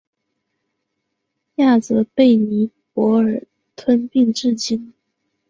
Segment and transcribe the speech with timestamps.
[1.57, 3.43] 亚泽被尼泊尔
[3.75, 4.95] 吞并至今。